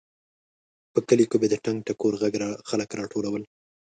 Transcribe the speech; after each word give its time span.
په 0.93 0.99
کلیو 1.07 1.29
کې 1.31 1.37
به 1.41 1.47
د 1.49 1.55
ټنګ 1.65 1.77
ټکور 1.87 2.13
غږ 2.21 2.33
خلک 2.69 2.89
راټولول. 2.99 3.43